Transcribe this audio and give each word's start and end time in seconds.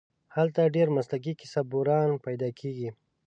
هلته 0.35 0.61
ډېر 0.75 0.87
مسلکي 0.97 1.33
کیسه 1.39 1.61
بُران 1.71 2.09
پیدا 2.25 2.49
کېږي. 2.59 2.89